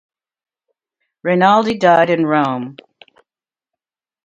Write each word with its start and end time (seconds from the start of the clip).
Rainaldi 1.23 1.79
died 1.79 2.09
in 2.09 2.25
Rome. 2.25 2.75